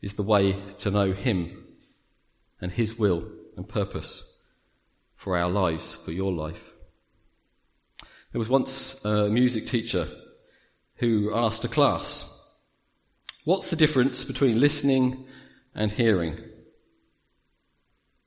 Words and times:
is 0.01 0.15
the 0.15 0.23
way 0.23 0.57
to 0.79 0.91
know 0.91 1.13
Him 1.13 1.65
and 2.61 2.73
His 2.73 2.99
will 2.99 3.31
and 3.57 3.69
purpose 3.69 4.38
for 5.19 5.37
our 5.37 5.51
lives, 5.51 5.97
for 5.97 6.13
your 6.13 6.33
life. 6.33 6.71
There 8.33 8.39
was 8.39 8.49
once 8.49 9.05
a 9.05 9.29
music 9.29 9.67
teacher 9.67 10.09
who 10.95 11.35
asked 11.35 11.65
a 11.65 11.69
class, 11.69 12.35
What's 13.45 13.71
the 13.71 13.77
difference 13.77 14.23
between 14.23 14.61
listening 14.61 15.27
and 15.75 15.91
hearing? 15.91 16.39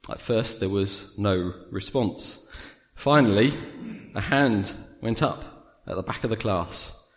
At 0.09 0.19
first, 0.19 0.59
there 0.59 0.69
was 0.69 1.17
no 1.17 1.53
response. 1.69 2.45
Finally, 2.93 3.53
a 4.13 4.21
hand 4.21 4.73
went 4.99 5.23
up 5.23 5.79
at 5.87 5.95
the 5.95 6.03
back 6.03 6.25
of 6.25 6.29
the 6.29 6.35
class. 6.35 7.07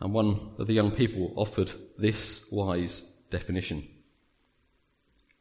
And 0.00 0.14
one 0.14 0.54
of 0.58 0.66
the 0.66 0.74
young 0.74 0.92
people 0.92 1.32
offered 1.36 1.72
this 1.98 2.46
wise 2.50 3.00
definition 3.30 3.86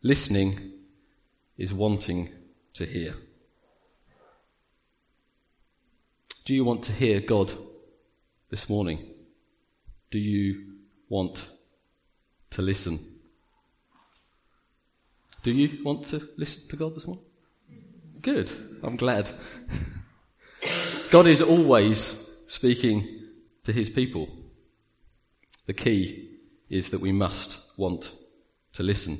Listening 0.01 0.73
is 1.57 1.73
wanting 1.73 2.29
to 2.75 2.85
hear. 2.85 3.15
Do 6.45 6.53
you 6.53 6.63
want 6.63 6.83
to 6.83 6.91
hear 6.91 7.21
God 7.21 7.51
this 8.49 8.69
morning? 8.69 8.99
Do 10.11 10.19
you 10.19 10.73
want 11.09 11.49
to 12.51 12.61
listen? 12.61 12.99
Do 15.41 15.51
you 15.51 15.83
want 15.83 16.03
to 16.05 16.21
listen 16.37 16.67
to 16.69 16.75
God 16.75 16.95
this 16.95 17.07
morning? 17.07 17.25
Good. 18.21 18.51
I'm 18.83 18.95
glad. 18.95 19.31
God 21.11 21.27
is 21.27 21.41
always 21.41 22.29
speaking 22.47 23.07
to 23.63 23.71
his 23.71 23.89
people. 23.89 24.27
The 25.65 25.73
key 25.73 26.29
is 26.69 26.89
that 26.89 27.01
we 27.01 27.11
must 27.11 27.57
want 27.77 28.11
to 28.73 28.83
listen. 28.83 29.17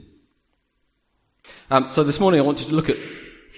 Um, 1.70 1.88
so 1.88 2.04
this 2.04 2.20
morning 2.20 2.40
I 2.40 2.44
wanted 2.44 2.68
to 2.68 2.76
look 2.76 2.90
at 2.90 2.98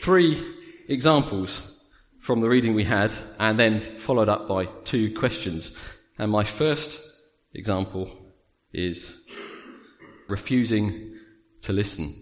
three 0.02 0.42
examples 0.88 1.84
from 2.20 2.42
the 2.42 2.50
reading 2.50 2.74
we 2.74 2.84
had 2.84 3.12
and 3.40 3.60
then 3.60 4.00
followed 4.00 4.30
up 4.30 4.48
by 4.48 4.66
two 4.84 5.14
questions. 5.14 5.78
And 6.18 6.32
my 6.32 6.44
first 6.44 7.00
example 7.54 8.34
is 8.74 9.20
refusing 10.28 11.16
to 11.62 11.74
listen. 11.74 12.14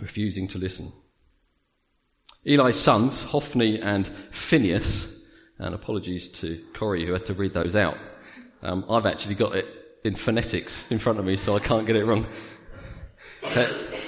Refusing 0.00 0.48
to 0.48 0.58
listen. 0.58 0.90
Eli's 2.46 2.80
sons, 2.80 3.22
Hophni 3.22 3.80
and 3.80 4.06
Phinehas, 4.30 5.22
and 5.58 5.74
apologies 5.74 6.28
to 6.28 6.64
Corey 6.72 7.04
who 7.04 7.12
had 7.12 7.26
to 7.26 7.34
read 7.34 7.52
those 7.52 7.76
out. 7.76 7.98
Um, 8.62 8.84
I've 8.88 9.06
actually 9.06 9.34
got 9.34 9.54
it 9.54 9.66
in 10.04 10.14
phonetics 10.14 10.90
in 10.90 10.98
front 10.98 11.18
of 11.18 11.26
me, 11.26 11.36
so 11.36 11.54
I 11.54 11.60
can't 11.60 11.86
get 11.86 11.96
it 11.96 12.06
wrong. 12.06 12.26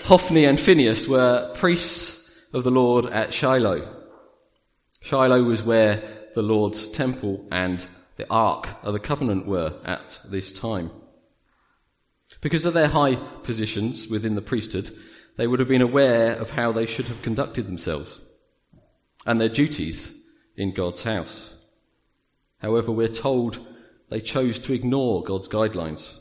Hophni 0.04 0.47
and 0.47 0.59
Phinehas 0.59 1.06
were 1.06 1.53
priests 1.54 2.22
of 2.52 2.64
the 2.64 2.70
Lord 2.70 3.06
at 3.06 3.32
Shiloh. 3.32 3.88
Shiloh 5.00 5.42
was 5.42 5.62
where 5.62 6.02
the 6.34 6.42
Lord's 6.42 6.86
temple 6.86 7.46
and 7.50 7.84
the 8.16 8.28
Ark 8.30 8.68
of 8.82 8.92
the 8.92 9.00
Covenant 9.00 9.46
were 9.46 9.74
at 9.84 10.20
this 10.24 10.52
time. 10.52 10.90
Because 12.40 12.64
of 12.64 12.74
their 12.74 12.88
high 12.88 13.14
positions 13.14 14.08
within 14.08 14.34
the 14.34 14.42
priesthood, 14.42 14.94
they 15.36 15.46
would 15.46 15.60
have 15.60 15.68
been 15.68 15.82
aware 15.82 16.34
of 16.34 16.50
how 16.50 16.72
they 16.72 16.86
should 16.86 17.06
have 17.06 17.22
conducted 17.22 17.66
themselves 17.66 18.20
and 19.24 19.40
their 19.40 19.48
duties 19.48 20.14
in 20.56 20.74
God's 20.74 21.04
house. 21.04 21.54
However, 22.60 22.92
we're 22.92 23.08
told 23.08 23.64
they 24.10 24.20
chose 24.20 24.58
to 24.60 24.74
ignore 24.74 25.24
God's 25.24 25.48
guidelines. 25.48 26.19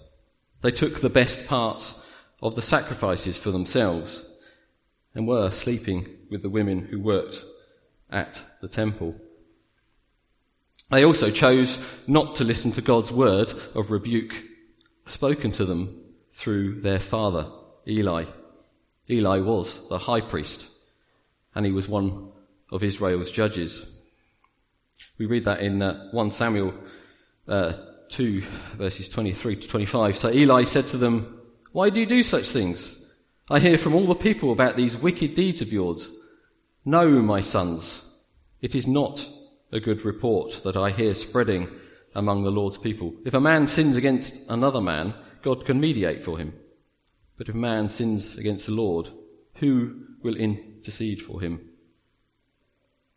They 0.61 0.71
took 0.71 1.01
the 1.01 1.09
best 1.09 1.47
parts 1.47 2.09
of 2.41 2.55
the 2.55 2.61
sacrifices 2.61 3.37
for 3.37 3.51
themselves 3.51 4.30
and 5.13 5.27
were 5.27 5.51
sleeping 5.51 6.07
with 6.29 6.41
the 6.41 6.49
women 6.49 6.85
who 6.85 6.99
worked 6.99 7.43
at 8.09 8.41
the 8.61 8.67
temple. 8.67 9.15
They 10.89 11.05
also 11.05 11.31
chose 11.31 11.77
not 12.07 12.35
to 12.35 12.43
listen 12.43 12.71
to 12.73 12.81
God's 12.81 13.11
word 13.11 13.53
of 13.75 13.91
rebuke 13.91 14.43
spoken 15.05 15.51
to 15.51 15.65
them 15.65 16.03
through 16.31 16.81
their 16.81 16.99
father, 16.99 17.47
Eli. 17.87 18.25
Eli 19.09 19.39
was 19.39 19.89
the 19.89 19.97
high 19.97 20.21
priest, 20.21 20.67
and 21.55 21.65
he 21.65 21.71
was 21.71 21.87
one 21.87 22.31
of 22.71 22.83
Israel's 22.83 23.31
judges. 23.31 23.91
We 25.17 25.25
read 25.25 25.45
that 25.45 25.61
in 25.61 25.81
uh, 25.81 26.09
1 26.11 26.31
Samuel 26.31 26.73
uh, 27.47 27.73
2, 28.09 28.41
verses 28.77 29.09
23 29.09 29.57
to 29.57 29.67
25. 29.67 30.17
So 30.17 30.31
Eli 30.31 30.63
said 30.63 30.87
to 30.89 30.97
them, 30.97 31.41
Why 31.71 31.89
do 31.89 31.99
you 31.99 32.05
do 32.05 32.23
such 32.23 32.49
things? 32.49 33.00
I 33.51 33.59
hear 33.59 33.77
from 33.77 33.93
all 33.93 34.05
the 34.05 34.15
people 34.15 34.53
about 34.53 34.77
these 34.77 34.95
wicked 34.95 35.33
deeds 35.33 35.59
of 35.59 35.73
yours. 35.73 36.17
No, 36.85 37.21
my 37.21 37.41
sons, 37.41 38.17
it 38.61 38.75
is 38.75 38.87
not 38.87 39.27
a 39.73 39.81
good 39.81 40.05
report 40.05 40.61
that 40.63 40.77
I 40.77 40.89
hear 40.89 41.13
spreading 41.13 41.67
among 42.15 42.45
the 42.45 42.53
Lord's 42.53 42.77
people. 42.77 43.13
If 43.25 43.33
a 43.33 43.41
man 43.41 43.67
sins 43.67 43.97
against 43.97 44.49
another 44.49 44.79
man, 44.79 45.13
God 45.41 45.65
can 45.65 45.81
mediate 45.81 46.23
for 46.23 46.37
him. 46.37 46.53
But 47.37 47.49
if 47.49 47.55
a 47.55 47.57
man 47.57 47.89
sins 47.89 48.37
against 48.37 48.67
the 48.67 48.71
Lord, 48.71 49.09
who 49.55 49.95
will 50.23 50.37
intercede 50.37 51.21
for 51.21 51.41
him? 51.41 51.59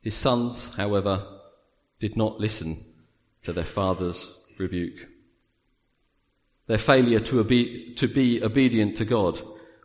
His 0.00 0.16
sons, 0.16 0.74
however, 0.74 1.28
did 2.00 2.16
not 2.16 2.40
listen 2.40 2.78
to 3.44 3.52
their 3.52 3.62
father's 3.62 4.44
rebuke. 4.58 5.06
Their 6.66 6.78
failure 6.78 7.20
to, 7.20 7.38
obe- 7.38 7.94
to 7.94 8.08
be 8.08 8.42
obedient 8.42 8.96
to 8.96 9.04
God 9.04 9.40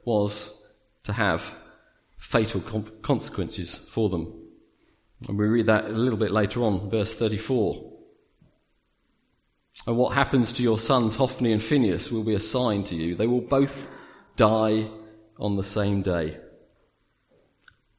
was 0.09 0.59
to 1.03 1.13
have 1.13 1.55
fatal 2.17 2.61
consequences 3.03 3.77
for 3.77 4.09
them. 4.09 4.33
And 5.27 5.37
we 5.37 5.45
read 5.45 5.67
that 5.67 5.85
a 5.85 5.89
little 5.89 6.17
bit 6.17 6.31
later 6.31 6.63
on, 6.63 6.89
verse 6.89 7.13
34. 7.13 7.93
And 9.85 9.97
what 9.97 10.15
happens 10.15 10.51
to 10.53 10.63
your 10.63 10.79
sons, 10.79 11.15
Hophni 11.15 11.51
and 11.51 11.61
Phinehas, 11.61 12.11
will 12.11 12.23
be 12.23 12.33
a 12.33 12.39
sign 12.39 12.83
to 12.85 12.95
you. 12.95 13.15
They 13.15 13.27
will 13.27 13.41
both 13.41 13.87
die 14.35 14.89
on 15.37 15.55
the 15.55 15.63
same 15.63 16.01
day. 16.01 16.37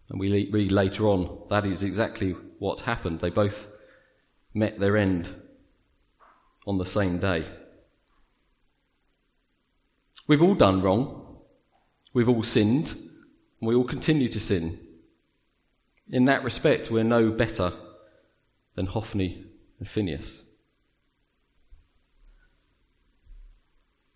And 0.09 0.19
we 0.19 0.51
read 0.51 0.73
later 0.73 1.07
on, 1.07 1.47
that 1.49 1.65
is 1.65 1.85
exactly 1.85 2.35
what 2.59 2.81
happened. 2.81 3.21
They 3.21 3.31
both 3.31 3.69
met 4.53 4.81
their 4.81 4.97
end 4.97 5.29
on 6.67 6.79
the 6.79 6.87
same 6.87 7.19
day. 7.19 7.47
We've 10.27 10.43
all 10.43 10.57
done 10.57 10.83
wrong. 10.83 11.20
We've 12.13 12.29
all 12.29 12.43
sinned. 12.43 12.95
And 13.61 13.69
we 13.69 13.75
all 13.75 13.85
continue 13.85 14.29
to 14.29 14.41
sin. 14.41 14.79
In 16.09 16.25
that 16.25 16.43
respect, 16.43 16.91
we're 16.91 17.05
no 17.05 17.31
better 17.31 17.73
than 18.75 18.87
Hophni 18.87 19.45
and 19.79 19.89
Phinehas. 19.89 20.43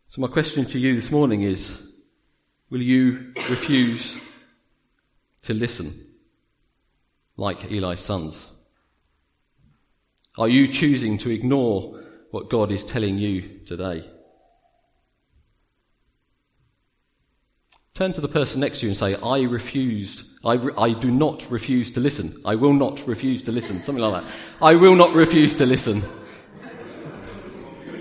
So, 0.08 0.20
my 0.20 0.28
question 0.28 0.64
to 0.66 0.78
you 0.78 0.94
this 0.94 1.10
morning 1.10 1.42
is 1.42 1.92
Will 2.70 2.82
you 2.82 3.32
refuse 3.36 4.18
to 5.42 5.54
listen 5.54 5.92
like 7.36 7.70
Eli's 7.70 8.00
sons? 8.00 8.50
Are 10.38 10.48
you 10.48 10.66
choosing 10.66 11.18
to 11.18 11.30
ignore 11.30 12.00
what 12.30 12.50
God 12.50 12.72
is 12.72 12.84
telling 12.84 13.18
you 13.18 13.60
today? 13.66 14.08
Turn 17.94 18.12
to 18.12 18.20
the 18.20 18.26
person 18.26 18.60
next 18.60 18.80
to 18.80 18.86
you 18.86 18.90
and 18.90 18.96
say, 18.96 19.14
I 19.14 19.42
refused, 19.42 20.26
I, 20.44 20.54
re- 20.54 20.74
I 20.76 20.94
do 20.94 21.12
not 21.12 21.48
refuse 21.48 21.92
to 21.92 22.00
listen. 22.00 22.32
I 22.44 22.56
will 22.56 22.72
not 22.72 23.06
refuse 23.06 23.40
to 23.42 23.52
listen. 23.52 23.80
Something 23.84 24.02
like 24.02 24.24
that. 24.24 24.32
I 24.60 24.74
will 24.74 24.96
not 24.96 25.14
refuse 25.14 25.54
to 25.58 25.64
listen. 25.64 26.02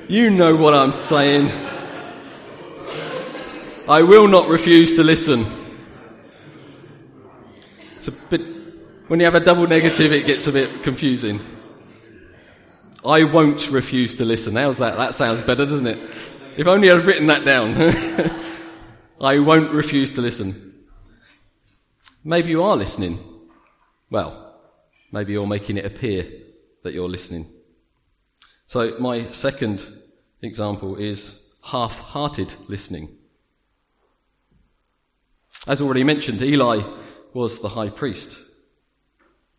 You 0.08 0.32
know 0.32 0.56
what 0.56 0.74
I'm 0.74 0.94
saying. 0.94 1.46
I 3.88 4.02
will 4.02 4.28
not 4.28 4.50
refuse 4.50 4.94
to 4.94 5.04
listen. 5.04 5.46
It's 7.98 8.08
a 8.08 8.14
bit, 8.14 8.42
when 9.10 9.20
you 9.20 9.28
have 9.28 9.36
a 9.36 9.42
double 9.42 9.68
negative, 9.68 10.12
it 10.12 10.26
gets 10.26 10.48
a 10.48 10.52
bit 10.52 10.82
confusing. 10.82 11.40
I 13.06 13.26
won't 13.26 13.70
refuse 13.70 14.16
to 14.16 14.26
listen. 14.26 14.56
How's 14.56 14.80
that? 14.80 14.98
That 14.98 15.14
sounds 15.14 15.44
better, 15.44 15.68
doesn't 15.68 15.86
it? 15.86 16.10
If 16.58 16.66
only 16.66 16.90
I'd 16.90 17.06
written 17.06 17.28
that 17.28 17.46
down. 17.46 18.44
I 19.24 19.40
won't 19.40 19.72
refuse 19.72 20.12
to 20.12 20.22
listen. 20.22 20.84
Maybe 22.26 22.50
you 22.50 22.62
are 22.62 22.76
listening. 22.76 23.20
Well, 24.10 24.60
maybe 25.14 25.32
you're 25.32 25.48
making 25.48 25.78
it 25.78 25.86
appear 25.86 26.30
that 26.84 26.94
you're 26.94 27.08
listening. 27.08 27.48
So, 28.68 28.98
my 29.00 29.32
second 29.32 29.88
example 30.42 30.98
is 30.98 31.56
half 31.64 32.02
hearted 32.02 32.54
listening. 32.68 33.16
As 35.68 35.80
already 35.80 36.04
mentioned, 36.04 36.42
Eli 36.42 36.82
was 37.34 37.62
the 37.62 37.70
high 37.70 37.92
priest. 37.92 38.38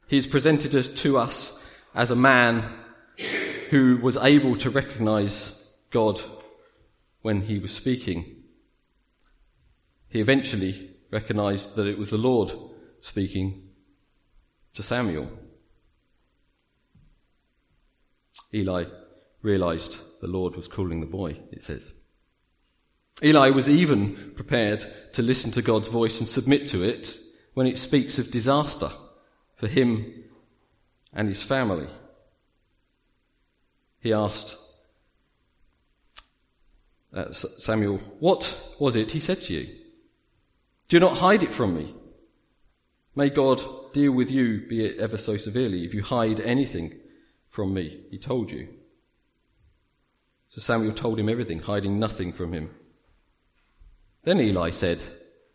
He 0.09 0.19
is 0.19 0.27
presented 0.27 0.95
to 0.97 1.17
us 1.17 1.67
as 1.95 2.11
a 2.11 2.15
man 2.15 2.71
who 3.71 3.97
was 4.03 4.19
able 4.19 4.57
to 4.57 4.69
recognize 4.69 5.73
God 5.91 6.21
when 7.23 7.41
he 7.41 7.59
was 7.59 7.73
speaking. 7.73 8.44
He 10.15 10.21
eventually 10.21 10.91
recognized 11.11 11.75
that 11.75 11.89
it 11.89 11.99
was 11.99 12.11
the 12.11 12.19
Lord 12.19 12.53
speaking 13.01 13.71
to 14.73 14.81
Samuel. 14.81 15.29
Eli 18.55 18.85
realized 19.43 19.97
the 20.21 20.29
Lord 20.29 20.55
was 20.55 20.69
calling 20.69 21.01
the 21.01 21.07
boy, 21.07 21.41
it 21.51 21.65
says. 21.65 21.93
Eli 23.25 23.51
was 23.51 23.69
even 23.69 24.31
prepared 24.37 24.87
to 25.15 25.23
listen 25.23 25.51
to 25.51 25.63
God's 25.63 25.89
voice 25.89 26.21
and 26.21 26.29
submit 26.29 26.69
to 26.69 26.85
it 26.85 27.19
when 27.55 27.67
it 27.67 27.77
speaks 27.77 28.17
of 28.17 28.31
disaster 28.31 28.93
for 29.57 29.67
him 29.67 30.27
and 31.13 31.27
his 31.27 31.43
family. 31.43 31.89
He 33.99 34.13
asked 34.13 34.57
uh, 37.13 37.33
Samuel, 37.33 37.99
What 38.21 38.77
was 38.79 38.95
it 38.95 39.11
he 39.11 39.19
said 39.19 39.43
to 39.43 39.55
you? 39.55 39.84
Do 40.95 41.01
not 41.01 41.19
hide 41.19 41.43
it 41.43 41.53
from 41.53 41.75
me. 41.75 41.93
May 43.17 43.29
God 43.29 43.61
deal 43.93 44.13
with 44.13 44.31
you, 44.31 44.65
be 44.69 44.85
it 44.85 45.01
ever 45.01 45.17
so 45.17 45.37
severely, 45.37 45.85
if 45.85 45.93
you 45.93 46.05
hide 46.05 46.39
anything 46.39 47.01
from 47.49 47.75
me, 47.75 48.05
he 48.13 48.17
told 48.17 48.53
you. 48.53 48.69
So 50.47 50.61
Samuel 50.61 50.93
told 50.93 51.19
him 51.19 51.29
everything, 51.29 51.59
hiding 51.59 51.99
nothing 51.99 52.33
from 52.33 52.53
him. 52.53 52.71
Then 54.23 54.39
Eli 54.39 54.71
said, 54.71 55.03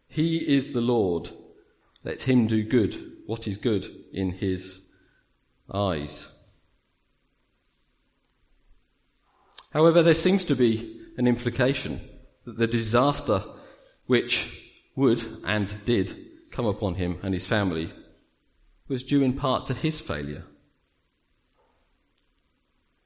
He 0.10 0.40
is 0.40 0.74
the 0.74 0.82
Lord. 0.82 1.30
Let 2.04 2.24
him 2.24 2.46
do 2.46 2.62
good, 2.62 3.02
what 3.26 3.48
is 3.48 3.56
good 3.56 3.88
in 4.12 4.32
his 4.32 4.90
eyes. 5.74 6.28
However, 9.72 10.04
there 10.04 10.14
seems 10.16 10.44
to 10.44 10.56
be 10.58 11.00
an 11.16 11.28
implication 11.28 12.02
that 12.44 12.58
the 12.58 12.68
disaster 12.68 13.42
which 14.06 14.66
would 14.96 15.24
and 15.46 15.74
did 15.86 16.16
come 16.52 16.66
upon 16.66 16.96
him 16.96 17.18
and 17.24 17.34
his 17.34 17.48
family 17.48 17.92
was 18.88 19.04
due 19.04 19.22
in 19.22 19.34
part 19.34 19.66
to 19.68 19.74
his 19.74 20.00
failure. 20.00 20.44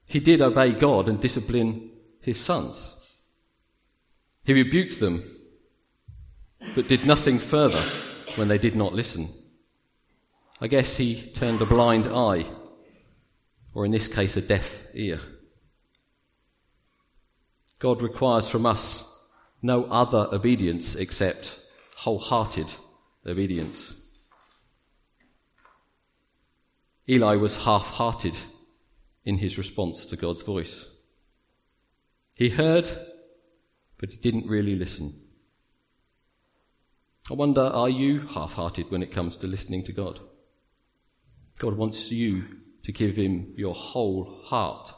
He 0.06 0.20
did 0.20 0.40
obey 0.40 0.72
God 0.72 1.08
and 1.08 1.20
discipline 1.20 1.90
his 2.20 2.40
sons. 2.40 2.90
He 4.44 4.52
rebuked 4.52 5.00
them, 5.00 5.22
but 6.74 6.88
did 6.88 7.06
nothing 7.06 7.38
further 7.38 7.80
when 8.36 8.48
they 8.48 8.58
did 8.58 8.74
not 8.74 8.94
listen. 8.94 9.28
I 10.60 10.66
guess 10.66 10.96
he 10.96 11.20
turned 11.32 11.60
a 11.60 11.66
blind 11.66 12.06
eye, 12.06 12.46
or 13.74 13.84
in 13.84 13.92
this 13.92 14.08
case, 14.08 14.36
a 14.36 14.42
deaf 14.42 14.84
ear. 14.94 15.20
God 17.78 18.02
requires 18.02 18.48
from 18.48 18.64
us 18.64 19.10
no 19.60 19.84
other 19.84 20.28
obedience 20.32 20.94
except 20.94 21.60
wholehearted 22.04 22.70
obedience. 23.26 24.02
Eli 27.08 27.36
was 27.36 27.64
half 27.64 27.86
hearted 27.86 28.36
in 29.24 29.38
his 29.38 29.56
response 29.56 30.04
to 30.04 30.16
God's 30.16 30.42
voice. 30.42 30.94
He 32.36 32.50
heard, 32.50 32.90
but 33.98 34.10
he 34.10 34.18
didn't 34.18 34.46
really 34.46 34.74
listen. 34.74 35.18
I 37.30 37.34
wonder, 37.34 37.62
are 37.62 37.88
you 37.88 38.26
half 38.26 38.52
hearted 38.52 38.90
when 38.90 39.02
it 39.02 39.10
comes 39.10 39.38
to 39.38 39.46
listening 39.46 39.84
to 39.84 39.92
God? 39.92 40.20
God 41.58 41.74
wants 41.74 42.12
you 42.12 42.44
to 42.82 42.92
give 42.92 43.16
him 43.16 43.54
your 43.56 43.74
whole 43.74 44.42
heart. 44.44 44.92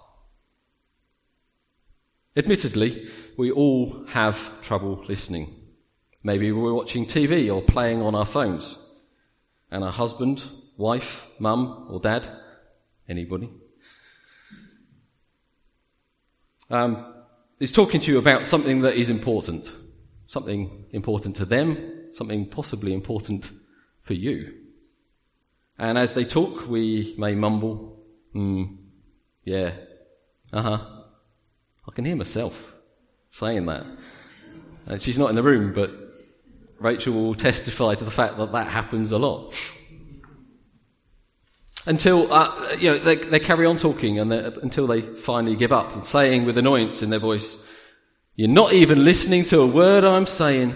Admittedly, 2.37 3.09
we 3.37 3.53
all 3.53 4.05
have 4.09 4.61
trouble 4.61 5.05
listening. 5.07 5.66
Maybe 6.27 6.51
we're 6.51 6.75
watching 6.75 7.07
TV 7.07 7.55
or 7.55 7.63
playing 7.63 8.03
on 8.03 8.17
our 8.17 8.27
phones, 8.27 8.77
and 9.71 9.85
our 9.85 9.93
husband, 9.93 10.43
wife, 10.77 11.25
mum, 11.39 11.87
or 11.89 12.01
dad, 12.01 12.29
anybody, 13.09 13.49
um, 16.69 17.15
is 17.61 17.71
talking 17.71 18.01
to 18.01 18.11
you 18.11 18.19
about 18.19 18.45
something 18.45 18.81
that 18.81 18.97
is 18.97 19.09
important, 19.09 19.71
something 20.27 20.87
important 20.91 21.37
to 21.37 21.45
them, 21.45 22.09
something 22.11 22.47
possibly 22.47 22.93
important 22.93 23.49
for 24.01 24.15
you. 24.15 24.53
And 25.79 25.97
as 25.97 26.15
they 26.15 26.25
talk, 26.25 26.67
we 26.69 27.15
may 27.17 27.37
mumble, 27.37 28.03
hmm, 28.33 28.65
yeah, 29.45 29.75
uh 30.53 30.63
huh. 30.63 30.87
I 31.89 31.93
can 31.95 32.05
hear 32.05 32.17
myself 32.17 32.75
saying 33.29 33.67
that. 33.67 33.87
And 34.87 35.01
she's 35.01 35.19
not 35.19 35.31
in 35.31 35.37
the 35.37 35.43
room, 35.45 35.73
but 35.73 36.06
Rachel 36.79 37.15
will 37.15 37.35
testify 37.35 37.95
to 37.95 38.05
the 38.05 38.11
fact 38.11 38.37
that 38.39 38.53
that 38.53 38.69
happens 38.69 39.13
a 39.13 39.19
lot. 39.19 39.55
Until 41.87 42.33
uh, 42.33 42.75
you 42.79 42.91
know 42.91 42.99
they, 42.99 43.17
they, 43.17 43.39
carry 43.39 43.65
on 43.65 43.77
talking 43.77 44.19
and 44.19 44.33
until 44.33 44.87
they 44.89 45.03
finally 45.03 45.55
give 45.55 45.73
up 45.73 45.93
and 45.95 46.05
saying 46.05 46.45
with 46.45 46.59
annoyance 46.59 47.03
in 47.03 47.11
their 47.11 47.21
voice, 47.21 47.65
"You're 48.35 48.49
not 48.49 48.73
even 48.73 49.05
listening 49.05 49.45
to 49.45 49.61
a 49.61 49.67
word 49.67 50.03
I'm 50.03 50.27
saying." 50.27 50.75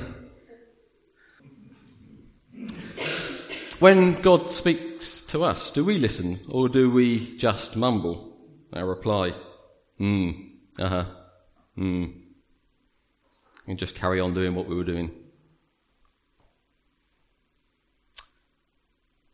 When 3.80 4.20
God 4.20 4.50
speaks 4.50 5.22
to 5.28 5.42
us, 5.42 5.70
do 5.70 5.84
we 5.84 5.98
listen 5.98 6.38
or 6.50 6.68
do 6.68 6.90
we 6.90 7.36
just 7.38 7.76
mumble 7.76 8.36
our 8.74 8.86
reply? 8.86 9.32
Hmm. 9.98 10.30
Uh 10.78 10.88
huh. 10.88 11.04
Hmm. 11.76 12.04
And 13.66 13.78
just 13.78 13.94
carry 13.94 14.20
on 14.20 14.34
doing 14.34 14.54
what 14.54 14.68
we 14.68 14.76
were 14.76 14.84
doing. 14.84 15.10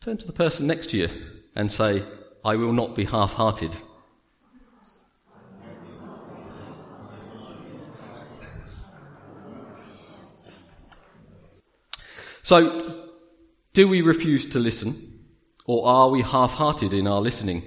Turn 0.07 0.19
to 0.19 0.27
the 0.29 0.33
person 0.33 0.69
next 0.69 0.91
to 0.91 0.99
you 0.99 1.09
and 1.57 1.73
say, 1.73 2.01
I 2.45 2.55
will 2.55 2.73
not 2.73 2.95
be 2.95 3.07
half 3.07 3.33
hearted. 3.33 3.73
So, 12.45 13.09
do 13.73 13.89
we 13.89 14.01
refuse 14.01 14.47
to 14.51 14.61
listen, 14.61 14.95
or 15.65 15.85
are 15.85 16.09
we 16.09 16.23
half 16.23 16.53
hearted 16.53 16.93
in 16.93 17.09
our 17.09 17.21
listening? 17.21 17.65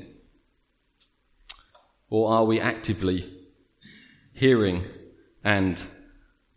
Or 2.10 2.32
are 2.32 2.46
we 2.46 2.62
actively 2.62 3.30
hearing 4.32 4.86
and 5.44 5.84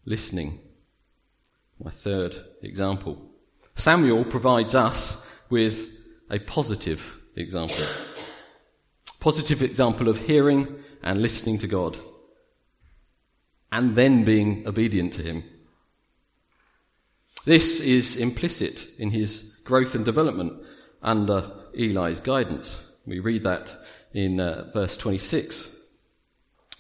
listening? 0.04 0.60
My 1.82 1.90
third 1.90 2.36
example. 2.62 3.32
Samuel 3.74 4.24
provides 4.24 4.76
us 4.76 5.26
with 5.52 5.87
a 6.30 6.38
positive 6.38 7.21
example. 7.37 7.85
Positive 9.21 9.62
example 9.62 10.09
of 10.09 10.18
hearing 10.18 10.66
and 11.02 11.21
listening 11.21 11.59
to 11.59 11.68
God 11.68 11.97
and 13.71 13.94
then 13.94 14.25
being 14.25 14.66
obedient 14.66 15.12
to 15.12 15.23
Him. 15.23 15.44
This 17.44 17.80
is 17.80 18.16
implicit 18.16 18.87
in 18.99 19.11
his 19.11 19.56
growth 19.64 19.94
and 19.94 20.04
development 20.04 20.54
under 21.02 21.50
Eli's 21.76 22.21
guidance. 22.21 22.97
We 23.06 23.18
read 23.18 23.42
that 23.42 23.75
in 24.14 24.40
uh, 24.40 24.71
verse 24.73 24.97
26. 24.97 25.76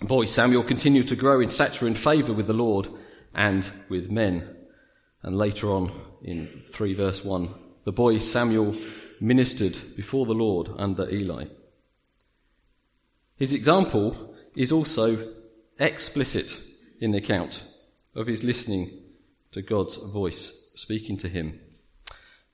Boy 0.02 0.24
Samuel 0.24 0.62
continued 0.62 1.08
to 1.08 1.16
grow 1.16 1.40
in 1.40 1.50
stature 1.50 1.86
and 1.86 1.98
favour 1.98 2.32
with 2.32 2.46
the 2.46 2.54
Lord 2.54 2.88
and 3.34 3.68
with 3.88 4.10
men. 4.10 4.56
And 5.22 5.36
later 5.36 5.70
on 5.70 5.92
in 6.22 6.62
3 6.68 6.94
verse 6.94 7.24
1, 7.24 7.54
the 7.84 7.92
boy 7.92 8.18
Samuel 8.18 8.76
ministered 9.20 9.76
before 9.96 10.26
the 10.26 10.34
Lord 10.34 10.68
under 10.76 11.08
Eli. 11.08 11.46
His 13.36 13.52
example 13.52 14.34
is 14.56 14.72
also 14.72 15.34
explicit 15.78 16.58
in 17.00 17.12
the 17.12 17.18
account 17.18 17.64
of 18.14 18.26
his 18.26 18.44
listening 18.44 18.90
to 19.52 19.62
God's 19.62 19.96
voice 19.96 20.70
speaking 20.74 21.16
to 21.18 21.28
him. 21.28 21.60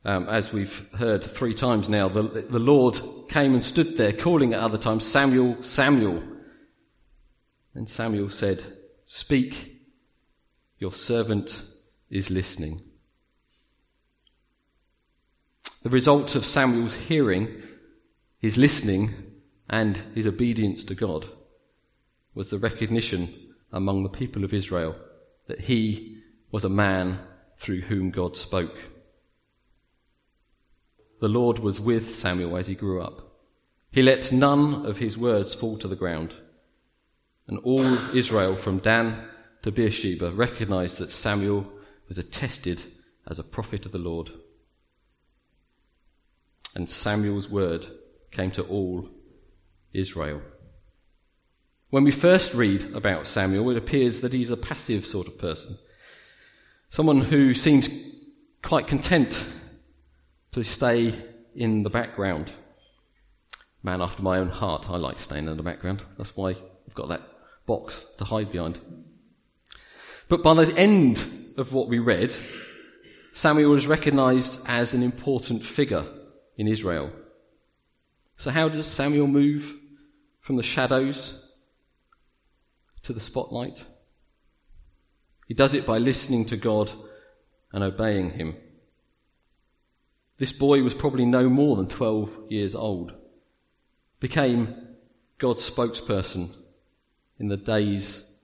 Um, 0.04 0.28
as 0.28 0.52
we've 0.52 0.88
heard 0.94 1.24
three 1.24 1.54
times 1.54 1.88
now, 1.88 2.08
the, 2.08 2.22
the 2.22 2.58
Lord 2.58 2.98
came 3.28 3.54
and 3.54 3.64
stood 3.64 3.96
there, 3.96 4.12
calling 4.12 4.54
at 4.54 4.60
other 4.60 4.78
times, 4.78 5.04
Samuel, 5.06 5.62
Samuel. 5.62 6.22
And 7.74 7.88
Samuel 7.88 8.30
said, 8.30 8.62
Speak, 9.04 9.82
your 10.78 10.92
servant 10.92 11.62
is 12.10 12.30
listening. 12.30 12.80
The 15.88 15.94
result 15.94 16.34
of 16.34 16.44
Samuel's 16.44 16.94
hearing, 16.94 17.62
his 18.40 18.58
listening, 18.58 19.08
and 19.70 19.96
his 20.14 20.26
obedience 20.26 20.84
to 20.84 20.94
God 20.94 21.24
was 22.34 22.50
the 22.50 22.58
recognition 22.58 23.54
among 23.72 24.02
the 24.02 24.10
people 24.10 24.44
of 24.44 24.52
Israel 24.52 24.94
that 25.46 25.62
he 25.62 26.18
was 26.50 26.62
a 26.62 26.68
man 26.68 27.20
through 27.56 27.80
whom 27.80 28.10
God 28.10 28.36
spoke. 28.36 28.76
The 31.22 31.28
Lord 31.28 31.58
was 31.58 31.80
with 31.80 32.14
Samuel 32.14 32.58
as 32.58 32.66
he 32.66 32.74
grew 32.74 33.00
up. 33.00 33.22
He 33.90 34.02
let 34.02 34.30
none 34.30 34.84
of 34.84 34.98
his 34.98 35.16
words 35.16 35.54
fall 35.54 35.78
to 35.78 35.88
the 35.88 35.96
ground. 35.96 36.34
And 37.46 37.60
all 37.60 37.80
Israel 38.14 38.56
from 38.56 38.80
Dan 38.80 39.26
to 39.62 39.72
Beersheba 39.72 40.32
recognized 40.32 40.98
that 40.98 41.10
Samuel 41.10 41.66
was 42.08 42.18
attested 42.18 42.82
as 43.26 43.38
a 43.38 43.42
prophet 43.42 43.86
of 43.86 43.92
the 43.92 43.98
Lord. 43.98 44.30
And 46.74 46.88
Samuel's 46.88 47.48
word 47.48 47.86
came 48.30 48.50
to 48.52 48.62
all 48.62 49.08
Israel. 49.92 50.42
When 51.90 52.04
we 52.04 52.10
first 52.10 52.54
read 52.54 52.94
about 52.94 53.26
Samuel, 53.26 53.70
it 53.70 53.78
appears 53.78 54.20
that 54.20 54.32
he's 54.32 54.50
a 54.50 54.56
passive 54.56 55.06
sort 55.06 55.26
of 55.26 55.38
person. 55.38 55.78
Someone 56.90 57.20
who 57.20 57.54
seems 57.54 57.88
quite 58.62 58.86
content 58.86 59.44
to 60.52 60.62
stay 60.62 61.14
in 61.54 61.82
the 61.82 61.90
background. 61.90 62.52
Man 63.82 64.02
after 64.02 64.22
my 64.22 64.38
own 64.38 64.50
heart. 64.50 64.90
I 64.90 64.96
like 64.96 65.18
staying 65.18 65.48
in 65.48 65.56
the 65.56 65.62
background. 65.62 66.02
That's 66.16 66.36
why 66.36 66.50
I've 66.50 66.94
got 66.94 67.08
that 67.08 67.22
box 67.66 68.04
to 68.18 68.24
hide 68.24 68.52
behind. 68.52 68.80
But 70.28 70.42
by 70.42 70.52
the 70.54 70.76
end 70.76 71.54
of 71.56 71.72
what 71.72 71.88
we 71.88 71.98
read, 71.98 72.34
Samuel 73.32 73.70
was 73.70 73.86
recognized 73.86 74.60
as 74.66 74.92
an 74.92 75.02
important 75.02 75.64
figure 75.64 76.04
in 76.58 76.66
Israel. 76.66 77.10
So, 78.36 78.50
how 78.50 78.68
does 78.68 78.86
Samuel 78.86 79.28
move 79.28 79.74
from 80.40 80.56
the 80.56 80.62
shadows 80.62 81.50
to 83.02 83.12
the 83.12 83.20
spotlight? 83.20 83.84
He 85.46 85.54
does 85.54 85.72
it 85.72 85.86
by 85.86 85.96
listening 85.96 86.44
to 86.46 86.56
God 86.56 86.92
and 87.72 87.82
obeying 87.82 88.32
Him. 88.32 88.56
This 90.36 90.52
boy 90.52 90.82
was 90.82 90.94
probably 90.94 91.24
no 91.24 91.48
more 91.48 91.76
than 91.76 91.88
12 91.88 92.50
years 92.50 92.74
old, 92.74 93.12
became 94.20 94.74
God's 95.38 95.68
spokesperson 95.68 96.50
in 97.38 97.48
the 97.48 97.56
days 97.56 98.36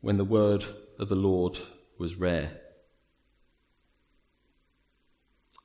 when 0.00 0.16
the 0.16 0.24
word 0.24 0.64
of 0.98 1.08
the 1.08 1.16
Lord 1.16 1.58
was 1.98 2.16
rare. 2.16 2.60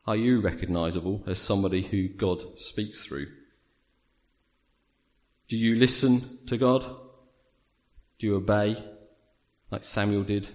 Are 0.05 0.15
you 0.15 0.41
recognizable 0.41 1.23
as 1.27 1.39
somebody 1.39 1.81
who 1.81 2.07
God 2.07 2.59
speaks 2.59 3.05
through? 3.05 3.27
Do 5.47 5.57
you 5.57 5.75
listen 5.75 6.39
to 6.47 6.57
God? 6.57 6.81
Do 8.19 8.27
you 8.27 8.35
obey? 8.35 8.83
like 9.73 9.83
Samuel 9.83 10.21
did 10.21 10.47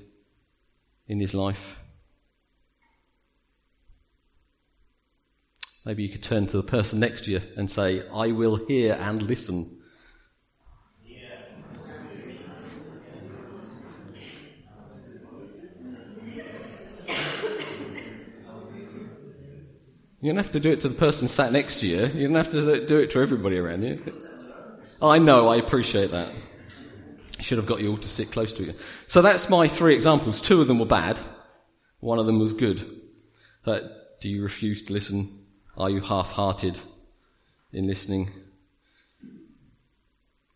in 1.08 1.18
his 1.18 1.34
life. 1.34 1.80
Maybe 5.84 6.04
you 6.04 6.08
could 6.08 6.22
turn 6.22 6.46
to 6.46 6.56
the 6.56 6.62
person 6.62 7.00
next 7.00 7.24
to 7.24 7.32
you 7.32 7.42
and 7.56 7.68
say, 7.68 8.04
I 8.14 8.28
will 8.28 8.54
hear 8.54 8.92
and 8.92 9.20
listen. 9.20 9.77
You 20.20 20.32
don't 20.32 20.38
have 20.38 20.52
to 20.52 20.60
do 20.60 20.72
it 20.72 20.80
to 20.80 20.88
the 20.88 20.94
person 20.94 21.28
sat 21.28 21.52
next 21.52 21.80
to 21.80 21.86
you. 21.86 22.06
You 22.06 22.26
don't 22.26 22.36
have 22.36 22.50
to 22.50 22.86
do 22.86 22.98
it 22.98 23.10
to 23.10 23.20
everybody 23.20 23.56
around 23.56 23.82
you. 23.82 24.02
Oh, 25.00 25.10
I 25.10 25.18
know, 25.18 25.48
I 25.48 25.56
appreciate 25.56 26.10
that. 26.10 26.28
Should 27.38 27.58
have 27.58 27.66
got 27.66 27.80
you 27.80 27.90
all 27.90 27.98
to 27.98 28.08
sit 28.08 28.32
close 28.32 28.52
to 28.54 28.64
you. 28.64 28.74
So 29.06 29.22
that's 29.22 29.48
my 29.48 29.68
three 29.68 29.94
examples. 29.94 30.40
Two 30.40 30.60
of 30.60 30.66
them 30.66 30.80
were 30.80 30.86
bad. 30.86 31.20
One 32.00 32.18
of 32.18 32.26
them 32.26 32.40
was 32.40 32.52
good. 32.52 32.84
But 33.64 34.20
do 34.20 34.28
you 34.28 34.42
refuse 34.42 34.82
to 34.82 34.92
listen? 34.92 35.46
Are 35.76 35.88
you 35.88 36.00
half-hearted 36.00 36.80
in 37.72 37.86
listening? 37.86 38.30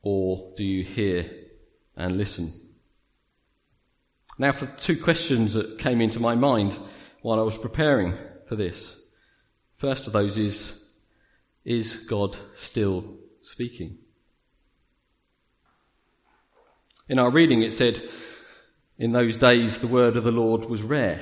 Or 0.03 0.53
do 0.57 0.65
you 0.65 0.83
hear 0.83 1.31
and 1.97 2.17
listen? 2.17 2.53
Now 4.39 4.51
for 4.51 4.67
two 4.67 5.01
questions 5.01 5.55
that 5.55 5.79
came 5.79 6.01
into 6.01 6.19
my 6.19 6.35
mind 6.35 6.77
while 7.21 7.39
I 7.39 7.45
was 7.45 7.57
preparing 7.57 8.15
for 8.47 8.57
this. 8.57 9.02
First 9.83 10.07
of 10.07 10.13
those 10.13 10.39
is, 10.39 10.93
is 11.65 11.97
God 11.97 12.37
still 12.55 13.17
speaking? 13.41 13.99
In 17.09 17.19
our 17.19 17.31
reading, 17.31 17.63
it 17.63 17.73
said, 17.73 18.01
In 18.97 19.11
those 19.11 19.37
days 19.37 19.79
the 19.79 19.89
word 19.89 20.17
of 20.17 20.23
the 20.23 20.31
Lord 20.31 20.67
was 20.67 20.85
rare. 20.85 21.21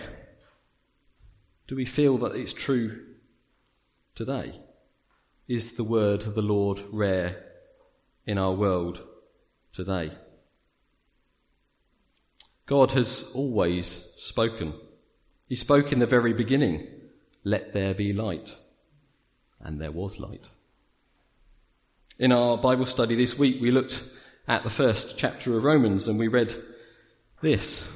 Do 1.68 1.74
we 1.74 1.86
feel 1.86 2.18
that 2.18 2.34
it's 2.34 2.52
true 2.52 3.02
today? 4.14 4.60
Is 5.48 5.78
the 5.78 5.82
word 5.82 6.26
of 6.26 6.34
the 6.34 6.42
Lord 6.42 6.82
rare 6.92 7.42
in 8.26 8.36
our 8.36 8.52
world 8.52 9.00
today? 9.72 10.12
God 12.66 12.92
has 12.92 13.30
always 13.32 14.12
spoken. 14.18 14.74
He 15.48 15.54
spoke 15.54 15.92
in 15.92 15.98
the 15.98 16.06
very 16.06 16.34
beginning, 16.34 16.99
let 17.44 17.72
there 17.72 17.94
be 17.94 18.12
light. 18.12 18.56
And 19.60 19.80
there 19.80 19.92
was 19.92 20.18
light. 20.18 20.48
In 22.18 22.32
our 22.32 22.58
Bible 22.58 22.86
study 22.86 23.14
this 23.14 23.38
week, 23.38 23.60
we 23.60 23.70
looked 23.70 24.04
at 24.46 24.62
the 24.64 24.70
first 24.70 25.18
chapter 25.18 25.56
of 25.56 25.64
Romans 25.64 26.08
and 26.08 26.18
we 26.18 26.28
read 26.28 26.54
this. 27.40 27.90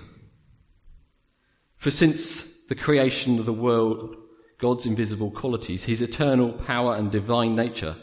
For 1.77 1.91
since 1.91 2.65
the 2.65 2.75
creation 2.75 3.39
of 3.39 3.47
the 3.47 3.53
world, 3.53 4.17
God's 4.59 4.87
invisible 4.87 5.31
qualities, 5.31 5.85
his 5.85 6.01
eternal 6.01 6.53
power 6.53 6.95
and 6.95 7.11
divine 7.11 7.55
nature 7.55 7.97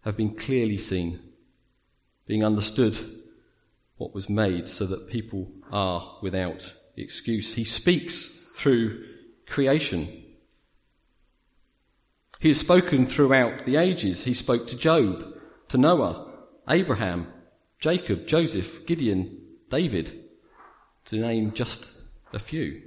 have 0.00 0.16
been 0.16 0.34
clearly 0.34 0.76
seen, 0.76 1.20
being 2.26 2.44
understood 2.44 2.98
what 3.96 4.14
was 4.14 4.28
made 4.28 4.68
so 4.68 4.86
that 4.86 5.08
people 5.08 5.48
are 5.70 6.18
without 6.20 6.74
excuse. 6.96 7.54
He 7.54 7.64
speaks 7.64 8.48
through 8.56 9.04
creation. 9.46 10.23
He 12.44 12.50
has 12.50 12.60
spoken 12.60 13.06
throughout 13.06 13.64
the 13.64 13.76
ages. 13.76 14.24
He 14.24 14.34
spoke 14.34 14.66
to 14.66 14.76
Job, 14.76 15.32
to 15.68 15.78
Noah, 15.78 16.30
Abraham, 16.68 17.26
Jacob, 17.78 18.26
Joseph, 18.26 18.84
Gideon, 18.84 19.40
David, 19.70 20.26
to 21.06 21.16
name 21.16 21.52
just 21.54 21.90
a 22.34 22.38
few. 22.38 22.82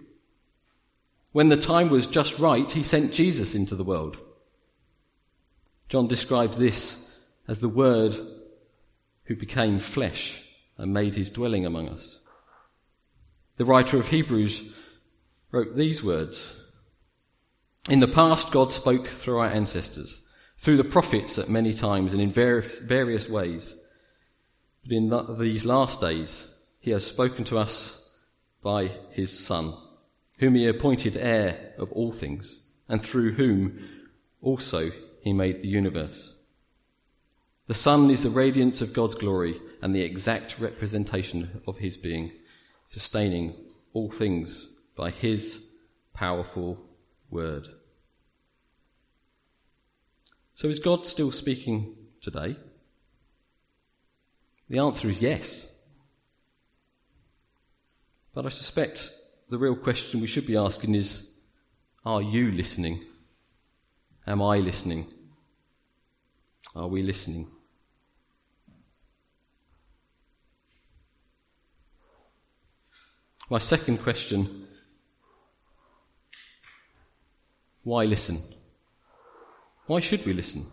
When 1.32 1.50
the 1.50 1.58
time 1.58 1.90
was 1.90 2.06
just 2.06 2.38
right, 2.38 2.70
he 2.70 2.84
sent 2.84 3.14
Jesus 3.14 3.56
into 3.56 3.76
the 3.76 3.84
world. 3.84 4.20
John 5.90 6.08
describes 6.08 6.60
this 6.60 7.18
as 7.48 7.58
the 7.58 7.68
Word 7.68 8.16
who 9.24 9.36
became 9.36 9.80
flesh 9.80 10.56
and 10.78 10.94
made 10.94 11.16
his 11.16 11.32
dwelling 11.32 11.66
among 11.66 11.90
us. 11.90 12.20
The 13.56 13.66
writer 13.66 13.98
of 13.98 14.10
Hebrews 14.10 14.72
wrote 15.50 15.76
these 15.76 16.04
words 16.04 16.64
In 17.90 18.00
the 18.02 18.08
past, 18.08 18.52
God 18.52 18.72
spoke 18.72 19.08
through 19.08 19.40
our 19.40 19.50
ancestors 19.50 20.28
through 20.58 20.78
the 20.78 20.84
prophets 20.84 21.38
at 21.38 21.50
many 21.50 21.74
times 21.74 22.14
and 22.14 22.22
in 22.22 22.32
various, 22.32 22.80
various 22.80 23.30
ways. 23.30 23.76
But 24.84 24.92
in 24.92 25.10
the, 25.10 25.22
these 25.36 25.66
last 25.66 26.02
days, 26.02 26.46
he 26.80 26.92
has 26.92 27.06
spoken 27.06 27.44
to 27.46 27.58
us 27.58 28.12
by 28.62 28.92
his 29.12 29.38
Son, 29.38 29.74
whom 30.40 30.56
he 30.56 30.68
appointed 30.68 31.16
heir 31.16 31.74
of 31.78 31.92
all 31.92 32.12
things, 32.12 32.64
and 32.90 33.02
through 33.02 33.34
whom 33.34 33.80
also 34.42 34.92
he 35.22 35.34
made 35.34 35.62
the 35.62 35.68
universe. 35.68 36.34
The 37.68 37.74
Son 37.74 38.10
is 38.10 38.24
the 38.24 38.30
radiance 38.30 38.82
of 38.82 38.94
God's 38.94 39.16
glory 39.16 39.60
and 39.82 39.94
the 39.94 40.02
exact 40.02 40.58
representation 40.60 41.62
of 41.68 41.78
his 41.78 41.98
being, 41.98 42.32
sustaining 42.86 43.54
all 43.94 44.10
things 44.10 44.70
by 44.96 45.12
his 45.12 45.70
powerful 46.14 46.80
word. 47.30 47.68
So 50.58 50.68
is 50.68 50.80
God 50.80 51.06
still 51.06 51.32
speaking 51.32 51.96
today? 52.20 52.56
The 54.68 54.80
answer 54.80 55.08
is 55.08 55.22
yes. 55.22 55.72
But 58.34 58.48
I 58.48 58.50
suspect 58.50 59.12
the 59.52 59.60
real 59.60 59.76
question 59.76 60.20
we 60.20 60.26
should 60.26 60.48
be 60.48 60.58
asking 60.58 60.96
is 60.96 61.30
Are 62.04 62.24
you 62.24 62.52
listening? 62.52 63.04
Am 64.26 64.42
I 64.42 64.58
listening? 64.58 65.06
Are 66.76 66.88
we 66.88 67.04
listening? 67.04 67.48
My 73.52 73.60
second 73.60 74.00
question 74.00 74.66
why 77.84 78.06
listen? 78.06 78.57
Why 79.88 80.02
should 80.02 80.26
we 80.26 80.34
listen? 80.34 80.66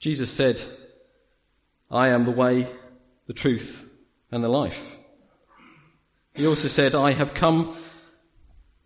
Jesus 0.00 0.30
said, 0.30 0.62
I 1.90 2.08
am 2.08 2.24
the 2.24 2.30
way, 2.32 2.68
the 3.26 3.32
truth, 3.32 3.88
and 4.32 4.42
the 4.42 4.48
life. 4.48 4.96
He 6.34 6.46
also 6.46 6.68
said, 6.68 6.94
I 6.94 7.12
have 7.12 7.34
come 7.34 7.76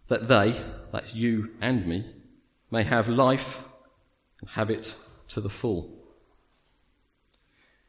that 0.08 0.28
they, 0.28 0.60
that's 0.92 1.14
you 1.14 1.50
and 1.60 1.86
me, 1.86 2.04
may 2.70 2.82
have 2.82 3.08
life 3.08 3.64
and 4.40 4.50
have 4.50 4.70
it 4.70 4.94
to 5.28 5.40
the 5.40 5.48
full. 5.48 5.90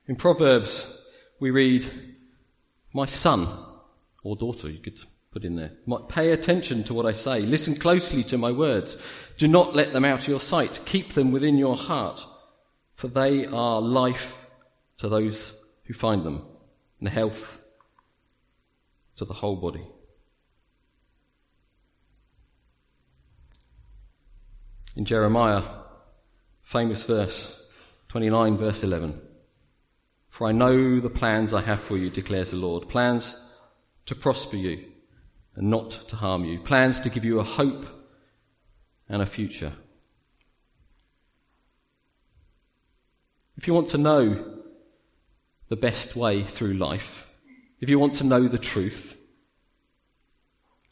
In 0.08 0.16
Proverbs, 0.16 1.02
we 1.40 1.52
read, 1.52 1.86
My 2.94 3.06
son, 3.06 3.48
or 4.24 4.36
daughter, 4.36 4.70
you 4.70 4.80
could 4.80 5.00
put 5.36 5.44
in 5.44 5.58
there, 5.58 5.74
pay 6.08 6.32
attention 6.32 6.82
to 6.82 6.94
what 6.94 7.06
I 7.06 7.12
say. 7.12 7.42
Listen 7.42 7.76
closely 7.76 8.24
to 8.24 8.38
my 8.38 8.54
words. 8.54 8.96
Do 9.36 9.50
not 9.50 9.76
let 9.76 9.92
them 9.92 10.06
out 10.06 10.20
of 10.20 10.28
your 10.30 10.40
sight. 10.40 10.80
Keep 10.86 11.12
them 11.12 11.34
within 11.34 11.58
your 11.58 11.76
heart, 11.76 12.26
for 12.96 13.10
they 13.10 13.46
are 13.48 13.82
life 13.82 14.46
to 14.96 15.10
those 15.10 15.62
who 15.84 15.94
find 15.94 16.24
them, 16.24 16.46
and 17.02 17.10
health 17.10 17.62
to 19.18 19.26
the 19.26 19.34
whole 19.34 19.58
body. 19.58 19.86
In 24.96 25.04
Jeremiah, 25.04 25.64
famous 26.62 27.06
verse 27.06 27.68
29, 28.08 28.56
verse 28.56 28.86
11. 28.86 29.20
For 30.30 30.48
I 30.48 30.54
know 30.54 31.02
the 31.02 31.10
plans 31.10 31.54
I 31.54 31.62
have 31.62 31.82
for 31.82 31.98
you, 31.98 32.10
declares 32.10 32.52
the 32.52 32.58
Lord 32.58 32.88
plans 32.88 33.46
to 34.06 34.16
prosper 34.16 34.56
you 34.56 34.95
and 35.56 35.70
not 35.70 35.92
to 35.92 36.16
harm 36.16 36.44
you, 36.44 36.60
plans 36.60 37.00
to 37.00 37.10
give 37.10 37.26
you 37.26 37.40
a 37.40 37.44
hope 37.44 37.86
and 39.08 39.22
a 39.22 39.26
future. 39.26 39.74
If 43.58 43.68
you 43.68 43.74
want 43.74 43.90
to 43.90 43.98
know 43.98 44.62
the 45.70 45.76
best 45.76 46.16
way 46.16 46.44
through 46.44 46.74
life, 46.74 47.26
if 47.80 47.90
you 47.90 48.00
want 48.00 48.16
to 48.16 48.26
know 48.26 48.48
the 48.48 48.58
truth, 48.58 49.20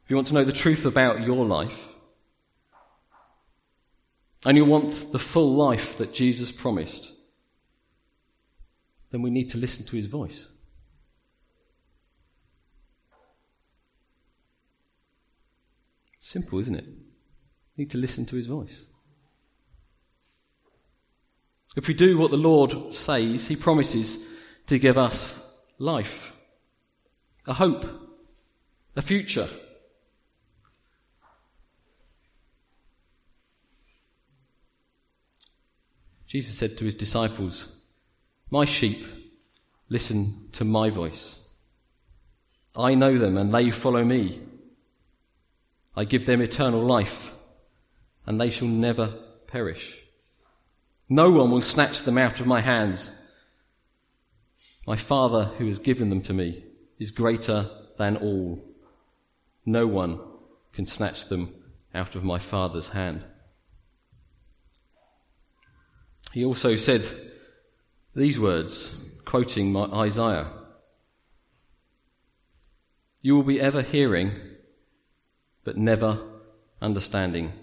if 0.04 0.10
you 0.10 0.15
want 0.15 0.28
to 0.28 0.34
know 0.34 0.43
the 0.43 0.52
truth 0.52 0.86
about 0.86 1.21
your 1.21 1.45
life, 1.45 1.89
and 4.45 4.58
you 4.58 4.65
want 4.65 5.12
the 5.12 5.19
full 5.19 5.56
life 5.56 5.97
that 5.97 6.13
Jesus 6.13 6.52
promised, 6.52 7.13
then 9.12 9.21
we 9.21 9.30
need 9.30 9.49
to 9.52 9.58
listen 9.58 9.86
to 9.86 9.95
his 9.95 10.08
voice. 10.08 10.47
Simple, 16.23 16.57
isn't 16.59 16.75
it? 16.75 16.86
We 16.86 17.83
need 17.83 17.91
to 17.91 17.97
listen 17.97 18.25
to 18.27 18.38
his 18.38 18.47
voice. 18.47 18.86
If 21.75 21.89
we 21.89 21.93
do 21.93 22.17
what 22.17 22.31
the 22.31 22.38
Lord 22.38 22.93
says, 22.93 23.47
he 23.47 23.57
promises 23.57 24.25
to 24.67 24.79
give 24.79 24.97
us 24.97 25.53
life, 25.79 26.33
a 27.45 27.51
hope, 27.51 27.86
a 28.95 29.01
future. 29.01 29.49
Jesus 36.25 36.57
said 36.57 36.77
to 36.77 36.86
his 36.86 36.95
disciples, 36.95 37.81
My 38.49 38.63
sheep 38.63 39.05
listen 39.89 40.47
to 40.53 40.63
my 40.63 40.89
voice. 40.89 41.49
I 42.77 42.95
know 42.95 43.17
them 43.17 43.36
and 43.36 43.53
they 43.53 43.71
follow 43.71 44.05
me. 44.05 44.39
I 45.95 46.06
give 46.06 46.25
them 46.25 46.41
eternal 46.41 46.84
life 46.84 47.34
and 48.25 48.39
they 48.39 48.49
shall 48.49 48.67
never 48.67 49.13
perish. 49.47 50.01
No 51.10 51.32
one 51.32 51.51
will 51.51 51.62
snatch 51.62 52.01
them 52.01 52.17
out 52.17 52.39
of 52.39 52.47
my 52.47 52.62
hands. 52.62 53.12
My 54.88 54.95
Father, 54.95 55.45
who 55.58 55.67
has 55.67 55.79
given 55.79 56.10
them 56.10 56.21
to 56.23 56.34
me, 56.34 56.63
is 56.99 57.12
greater 57.12 57.69
than 57.97 58.17
all. 58.17 58.63
No 59.65 59.86
one 59.88 60.19
can 60.73 60.86
snatch 60.86 61.25
them 61.25 61.53
out 61.93 62.15
of 62.15 62.23
my 62.23 62.39
Father's 62.39 62.89
hand. 62.89 63.23
He 66.34 66.43
also 66.43 66.75
said 66.75 67.08
these 68.15 68.39
words, 68.39 69.06
quoting 69.25 69.75
Isaiah 69.75 70.47
You 73.21 73.36
will 73.36 73.43
be 73.43 73.62
ever 73.62 73.82
hearing, 73.82 74.32
but 75.63 75.78
never 75.78 76.19
understanding. 76.82 77.54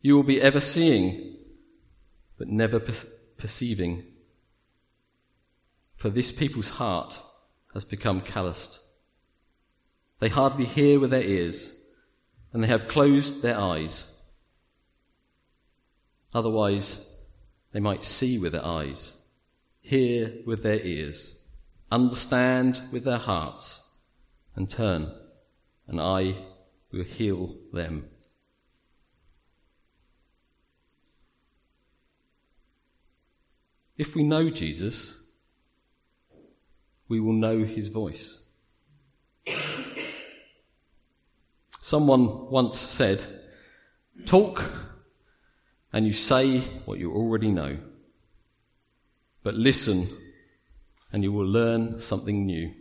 You 0.00 0.14
will 0.14 0.22
be 0.22 0.40
ever 0.40 0.60
seeing, 0.60 1.36
but 2.38 2.48
never 2.48 2.78
per- 2.78 3.08
perceiving. 3.38 4.04
For 5.96 6.10
this 6.10 6.30
people's 6.30 6.68
heart 6.68 7.20
has 7.74 7.84
become 7.84 8.20
calloused. 8.20 8.80
They 10.20 10.28
hardly 10.28 10.64
hear 10.64 11.00
with 11.00 11.10
their 11.10 11.22
ears, 11.22 11.78
and 12.52 12.62
they 12.62 12.68
have 12.68 12.88
closed 12.88 13.42
their 13.42 13.58
eyes. 13.58 14.14
Otherwise, 16.34 17.12
they 17.72 17.80
might 17.80 18.04
see 18.04 18.38
with 18.38 18.52
their 18.52 18.64
eyes, 18.64 19.14
hear 19.80 20.32
with 20.46 20.62
their 20.62 20.80
ears, 20.80 21.42
understand 21.90 22.80
with 22.92 23.04
their 23.04 23.18
hearts, 23.18 23.90
and 24.54 24.68
turn, 24.68 25.12
and 25.86 26.00
I 26.00 26.34
will 26.92 27.04
heal 27.04 27.54
them. 27.72 28.08
If 33.96 34.14
we 34.14 34.22
know 34.22 34.50
Jesus, 34.50 35.18
we 37.08 37.20
will 37.20 37.32
know 37.32 37.64
his 37.64 37.88
voice. 37.88 38.42
Someone 41.80 42.50
once 42.50 42.78
said, 42.78 43.24
Talk 44.26 44.70
and 45.92 46.06
you 46.06 46.12
say 46.12 46.58
what 46.84 46.98
you 46.98 47.12
already 47.12 47.50
know. 47.50 47.78
But 49.42 49.54
listen, 49.54 50.08
and 51.12 51.22
you 51.22 51.32
will 51.32 51.46
learn 51.46 52.00
something 52.00 52.44
new. 52.44 52.74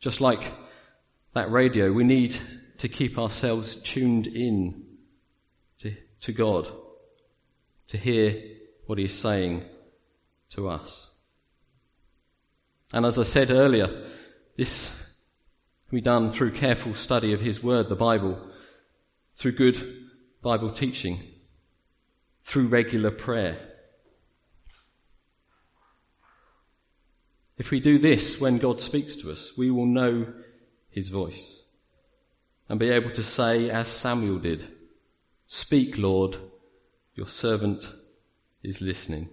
Just 0.00 0.20
like 0.20 0.40
that 1.34 1.50
radio, 1.50 1.92
we 1.92 2.04
need 2.04 2.36
to 2.78 2.88
keep 2.88 3.18
ourselves 3.18 3.76
tuned 3.76 4.26
in 4.26 4.84
to, 5.78 5.94
to 6.20 6.32
God, 6.32 6.68
to 7.88 7.96
hear 7.96 8.42
what 8.86 8.98
He's 8.98 9.14
saying 9.14 9.64
to 10.50 10.68
us. 10.68 11.10
And 12.92 13.06
as 13.06 13.18
I 13.18 13.22
said 13.22 13.50
earlier, 13.50 14.06
this 14.56 15.14
can 15.88 15.96
be 15.96 16.02
done 16.02 16.30
through 16.30 16.52
careful 16.52 16.94
study 16.94 17.32
of 17.32 17.40
His 17.40 17.62
Word, 17.62 17.88
the 17.88 17.96
Bible, 17.96 18.50
through 19.36 19.52
good 19.52 20.06
Bible 20.42 20.70
teaching, 20.70 21.18
through 22.44 22.66
regular 22.66 23.10
prayer. 23.10 23.56
If 27.56 27.70
we 27.70 27.80
do 27.80 27.98
this 27.98 28.40
when 28.40 28.58
God 28.58 28.80
speaks 28.80 29.14
to 29.16 29.30
us, 29.30 29.56
we 29.56 29.70
will 29.70 29.86
know 29.86 30.26
his 30.92 31.08
voice 31.08 31.62
and 32.68 32.78
be 32.78 32.90
able 32.90 33.10
to 33.10 33.22
say, 33.22 33.68
as 33.68 33.88
Samuel 33.88 34.38
did, 34.38 34.64
Speak, 35.46 35.98
Lord, 35.98 36.38
your 37.14 37.26
servant 37.26 37.92
is 38.62 38.80
listening. 38.80 39.28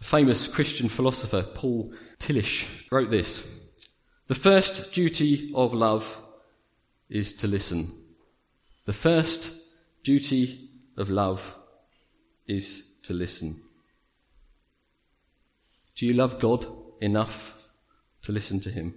Famous 0.00 0.48
Christian 0.48 0.88
philosopher 0.88 1.42
Paul 1.42 1.92
Tillich 2.18 2.90
wrote 2.90 3.12
this 3.12 3.48
The 4.26 4.34
first 4.34 4.92
duty 4.92 5.52
of 5.54 5.72
love 5.72 6.20
is 7.08 7.32
to 7.34 7.46
listen. 7.46 7.92
The 8.86 8.92
first 8.92 9.52
duty 10.02 10.68
of 10.96 11.08
love 11.08 11.54
is 12.48 12.98
to 13.04 13.12
listen. 13.12 13.62
Do 15.94 16.06
you 16.06 16.14
love 16.14 16.40
God 16.40 16.66
enough 17.00 17.54
to 18.22 18.32
listen 18.32 18.60
to 18.60 18.70
Him? 18.70 18.94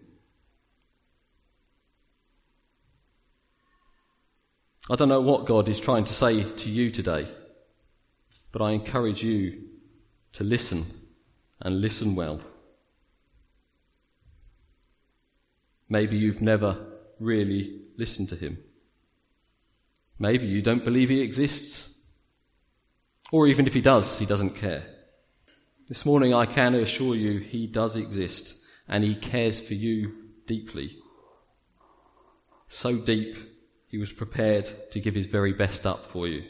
I 4.89 4.95
don't 4.95 5.10
know 5.10 5.21
what 5.21 5.45
God 5.45 5.67
is 5.67 5.79
trying 5.79 6.05
to 6.05 6.13
say 6.13 6.43
to 6.43 6.69
you 6.69 6.89
today, 6.89 7.27
but 8.53 8.62
I 8.62 8.71
encourage 8.71 9.23
you 9.23 9.63
to 10.33 10.43
listen 10.43 10.86
and 11.60 11.81
listen 11.81 12.15
well. 12.15 12.39
Maybe 15.89 16.17
you've 16.17 16.41
never 16.41 16.77
really 17.19 17.81
listened 17.97 18.29
to 18.29 18.36
Him. 18.36 18.57
Maybe 20.19 20.45
you 20.45 20.62
don't 20.62 20.86
believe 20.86 21.10
He 21.10 21.21
exists. 21.21 21.93
Or 23.31 23.47
even 23.47 23.67
if 23.67 23.73
He 23.73 23.81
does, 23.81 24.19
He 24.19 24.25
doesn't 24.25 24.55
care. 24.55 24.83
This 25.88 26.06
morning 26.06 26.34
I 26.34 26.45
can 26.45 26.76
assure 26.76 27.15
you 27.15 27.39
He 27.39 27.67
does 27.67 27.95
exist 27.95 28.56
and 28.88 29.04
He 29.04 29.15
cares 29.15 29.60
for 29.60 29.73
you 29.73 30.13
deeply. 30.45 30.97
So 32.67 32.97
deep 32.97 33.38
he 33.88 33.97
was 33.97 34.12
prepared 34.12 34.69
to 34.91 35.00
give 35.00 35.15
his 35.15 35.26
very 35.26 35.54
best 35.54 35.86
up 35.86 36.06
for 36.06 36.28
you. 36.28 36.43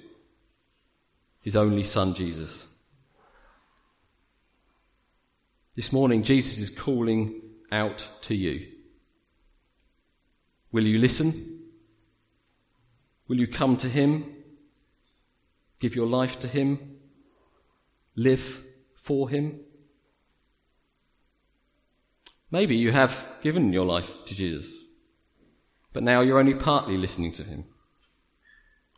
His 1.43 1.55
only 1.55 1.83
son, 1.83 2.13
Jesus. 2.13 2.67
This 5.75 5.93
morning, 5.93 6.23
Jesus 6.23 6.57
is 6.59 6.69
calling 6.71 7.41
out 7.71 8.09
to 8.21 8.35
you. 8.35 8.67
Will 10.71 10.85
you 10.85 10.97
listen? 10.97 11.61
Will 13.27 13.37
you 13.37 13.47
come 13.47 13.77
to 13.77 13.87
him? 13.87 14.33
Give 15.79 15.95
your 15.95 16.07
life 16.07 16.39
to 16.39 16.47
him? 16.47 16.97
Live 18.15 18.63
for 19.07 19.29
him? 19.29 19.61
Maybe 22.51 22.75
you 22.75 22.91
have 22.91 23.25
given 23.41 23.73
your 23.73 23.85
life 23.85 24.11
to 24.25 24.35
Jesus 24.35 24.77
but 25.97 26.03
now 26.03 26.21
you're 26.21 26.37
only 26.37 26.53
partly 26.53 26.95
listening 26.95 27.31
to 27.31 27.43
him. 27.43 27.65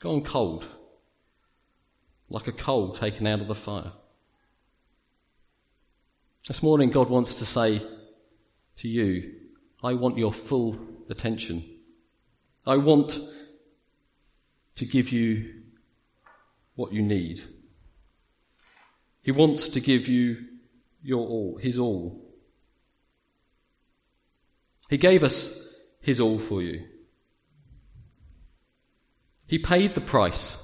Gone 0.01 0.21
cold, 0.21 0.67
like 2.29 2.47
a 2.47 2.51
coal 2.51 2.91
taken 2.91 3.25
out 3.25 3.39
of 3.39 3.47
the 3.47 3.55
fire. 3.55 3.93
This 6.45 6.61
morning, 6.61 6.89
God 6.89 7.09
wants 7.09 7.35
to 7.35 7.45
say 7.45 7.81
to 8.79 8.87
you, 8.89 9.33
I 9.81 9.93
want 9.93 10.17
your 10.17 10.33
full 10.33 10.77
attention. 11.09 11.63
I 12.67 12.75
want 12.75 13.17
to 14.75 14.85
give 14.85 15.13
you 15.13 15.53
what 16.75 16.91
you 16.91 17.01
need. 17.01 17.41
He 19.29 19.33
wants 19.33 19.67
to 19.67 19.79
give 19.79 20.07
you 20.07 20.43
your 21.03 21.19
all, 21.19 21.59
his 21.61 21.77
all. 21.77 22.19
He 24.89 24.97
gave 24.97 25.23
us 25.23 25.71
his 26.01 26.19
all 26.19 26.39
for 26.39 26.63
you. 26.63 26.83
He 29.45 29.59
paid 29.59 29.93
the 29.93 30.01
price. 30.01 30.57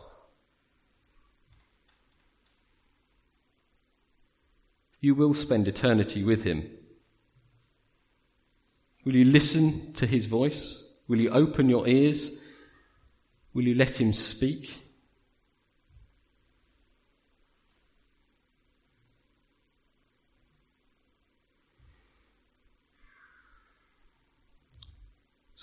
You 4.99 5.13
will 5.13 5.35
spend 5.35 5.67
eternity 5.67 6.23
with 6.23 6.43
him. 6.43 6.67
Will 9.03 9.15
you 9.15 9.25
listen 9.25 9.93
to 9.93 10.07
his 10.07 10.25
voice? 10.25 10.91
Will 11.07 11.21
you 11.21 11.29
open 11.29 11.69
your 11.69 11.87
ears? 11.87 12.41
Will 13.53 13.65
you 13.67 13.75
let 13.75 14.01
him 14.01 14.11
speak? 14.11 14.84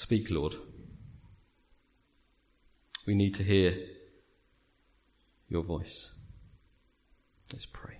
Speak, 0.02 0.32
Lord. 0.32 0.56
We 3.06 3.14
need 3.14 3.36
to 3.36 3.44
hear 3.44 3.72
your 5.48 5.62
voice. 5.62 6.10
Let's 7.52 7.66
pray. 7.66 7.98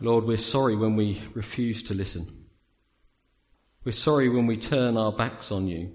Lord, 0.00 0.24
we're 0.24 0.36
sorry 0.36 0.74
when 0.74 0.96
we 0.96 1.22
refuse 1.34 1.84
to 1.84 1.94
listen. 1.94 2.46
We're 3.84 3.92
sorry 3.92 4.28
when 4.28 4.48
we 4.48 4.56
turn 4.56 4.96
our 4.96 5.12
backs 5.12 5.52
on 5.52 5.68
you. 5.68 5.92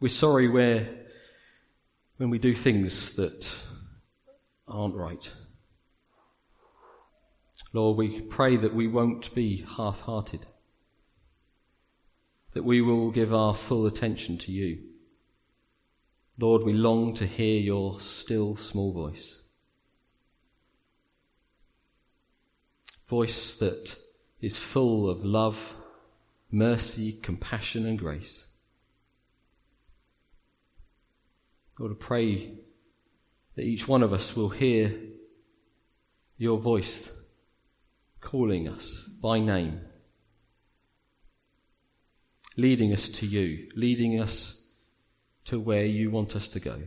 We're 0.00 0.08
sorry 0.08 0.48
where, 0.48 0.88
when 2.16 2.30
we 2.30 2.40
do 2.40 2.52
things 2.52 3.14
that 3.14 3.56
aren't 4.66 4.96
right. 4.96 5.32
Lord, 7.72 7.96
we 7.96 8.22
pray 8.22 8.56
that 8.56 8.74
we 8.74 8.88
won't 8.88 9.32
be 9.36 9.64
half 9.76 10.00
hearted 10.00 10.46
that 12.52 12.64
we 12.64 12.80
will 12.80 13.10
give 13.10 13.32
our 13.32 13.54
full 13.54 13.86
attention 13.86 14.38
to 14.38 14.52
you. 14.52 14.78
Lord, 16.38 16.62
we 16.64 16.72
long 16.72 17.14
to 17.14 17.26
hear 17.26 17.60
your 17.60 18.00
still 18.00 18.56
small 18.56 18.92
voice. 18.92 19.42
Voice 23.06 23.54
that 23.56 23.96
is 24.40 24.56
full 24.56 25.08
of 25.08 25.24
love, 25.24 25.74
mercy, 26.50 27.12
compassion, 27.22 27.86
and 27.86 27.98
grace. 27.98 28.46
Lord, 31.78 31.92
I 31.92 31.96
pray 31.98 32.54
that 33.54 33.64
each 33.64 33.86
one 33.86 34.02
of 34.02 34.12
us 34.12 34.34
will 34.34 34.48
hear 34.48 34.94
your 36.38 36.58
voice 36.58 37.16
calling 38.20 38.68
us 38.68 39.08
by 39.20 39.38
name 39.38 39.80
leading 42.56 42.92
us 42.92 43.08
to 43.08 43.26
you, 43.26 43.68
leading 43.74 44.20
us 44.20 44.70
to 45.44 45.58
where 45.58 45.84
you 45.84 46.10
want 46.10 46.36
us 46.36 46.48
to 46.48 46.60
go. 46.60 46.82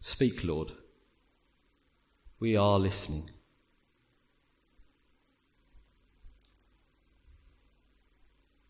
Speak, 0.00 0.44
Lord. 0.44 0.72
We 2.40 2.56
are 2.56 2.78
listening. 2.78 3.30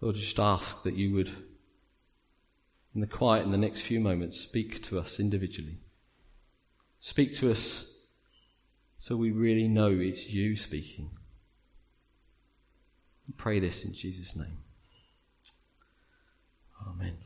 Lord, 0.01 0.17
just 0.17 0.39
ask 0.39 0.83
that 0.83 0.95
you 0.95 1.15
would, 1.15 1.31
in 2.95 3.01
the 3.01 3.07
quiet 3.07 3.45
in 3.45 3.53
the 3.53 3.59
next 3.59 3.83
few 3.83 4.01
moments, 4.01 4.41
speak 4.41 4.83
to 4.83 4.99
us 4.99 5.21
individually. 5.21 5.79
Speak 6.99 7.35
to 7.37 7.51
us 7.51 8.01
so 8.99 9.17
we 9.17 9.31
really 9.31 9.69
know 9.69 9.91
it's 9.91 10.31
you 10.31 10.57
speaking. 10.57 11.11
Pray 13.37 13.61
this 13.61 13.85
in 13.85 13.95
Jesus' 13.95 14.37
name. 14.37 14.62
Amen. 17.03 17.17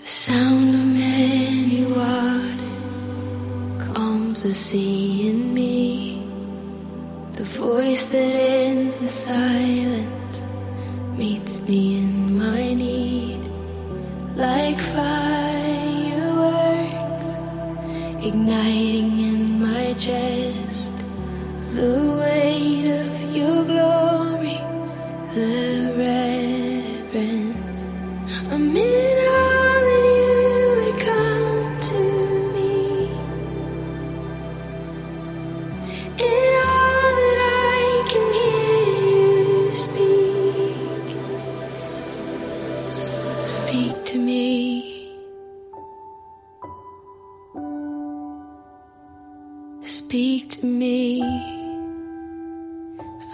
The 0.00 0.06
sound 0.06 0.74
of 0.74 0.86
many 0.86 1.84
waters 1.84 2.96
calms 3.94 4.42
the 4.42 4.54
sea 4.54 5.28
in 5.30 5.54
me. 5.54 6.22
The 7.34 7.44
voice 7.44 8.06
that 8.06 8.16
ends 8.16 8.96
the 8.96 9.08
silence 9.08 10.17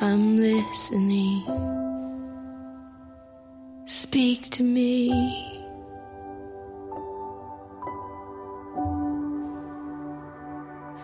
I'm 0.01 0.37
listening. 0.39 1.45
Speak 3.85 4.51
to 4.51 4.65
me. 4.65 5.11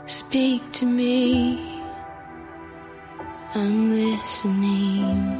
Speak 0.06 0.60
to 0.72 0.86
me. 0.86 1.80
I'm 3.54 3.92
listening. 3.92 5.39